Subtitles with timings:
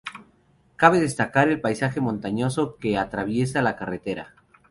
[0.77, 4.33] Cabe destacar el paisaje montañoso que atraviesa la carretera.